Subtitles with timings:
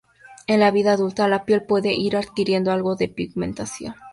[0.47, 3.93] En la vida adulta la piel puede ir adquiriendo algo de pigmentación.